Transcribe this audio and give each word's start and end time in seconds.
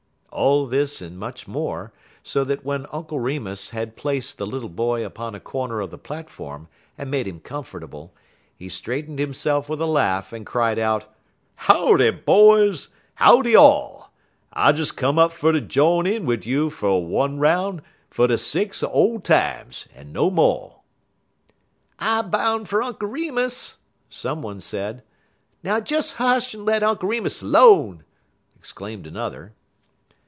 All 0.33 0.65
this 0.65 1.01
and 1.01 1.19
much 1.19 1.45
more, 1.45 1.91
so 2.23 2.45
that 2.45 2.63
when 2.63 2.85
Uncle 2.93 3.19
Remus 3.19 3.71
had 3.71 3.97
placed 3.97 4.37
the 4.37 4.47
little 4.47 4.69
boy 4.69 5.05
upon 5.05 5.35
a 5.35 5.41
corner 5.41 5.81
of 5.81 5.91
the 5.91 5.97
platform, 5.97 6.69
and 6.97 7.11
made 7.11 7.27
him 7.27 7.41
comfortable, 7.41 8.13
he 8.55 8.69
straightened 8.69 9.19
himself 9.19 9.67
with 9.67 9.81
a 9.81 9.85
laugh 9.85 10.31
and 10.31 10.45
cried 10.45 10.79
out: 10.79 11.05
"Howdy, 11.55 12.11
boys! 12.11 12.87
howdy 13.15 13.57
all! 13.57 14.13
I 14.53 14.71
des 14.71 14.85
come 14.95 15.19
up 15.19 15.33
fer 15.33 15.51
ter 15.51 15.59
jine 15.59 16.07
in 16.07 16.25
wid 16.25 16.45
you 16.45 16.69
fer 16.69 16.97
one 16.99 17.37
'roun' 17.37 17.81
fer 18.09 18.27
de 18.27 18.37
sakes 18.37 18.81
er 18.81 18.87
ole 18.87 19.19
times, 19.19 19.89
ef 19.93 20.05
no 20.07 20.29
mo'." 20.31 20.81
"I 21.99 22.21
boun' 22.21 22.63
fer 22.63 22.81
Unk 22.81 22.99
Remus!" 23.01 23.79
some 24.09 24.41
one 24.41 24.61
said. 24.61 25.03
"Now 25.61 25.81
des 25.81 26.03
hush 26.15 26.55
en 26.55 26.63
let 26.63 26.83
Unk 26.83 27.03
Remus 27.03 27.43
'lone!" 27.43 28.05
exclaimed 28.55 29.05
another. 29.05 29.53